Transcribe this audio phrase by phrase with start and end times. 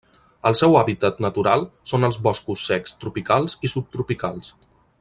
[0.49, 4.51] El seu hàbitat natural són els boscos secs tropicals i subtropicals.